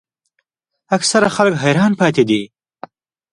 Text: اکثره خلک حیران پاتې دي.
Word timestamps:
اکثره 0.95 1.29
خلک 1.35 1.53
حیران 1.63 1.91
پاتې 1.99 2.23
دي. 2.29 2.41